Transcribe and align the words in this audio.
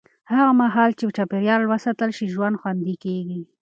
هغه 0.31 0.51
مهال 0.61 0.89
چې 0.97 1.05
چاپېریال 1.17 1.61
وساتل 1.67 2.09
شي، 2.17 2.25
ژوند 2.33 2.59
خوندي 2.61 2.95
کېږي. 3.03 3.41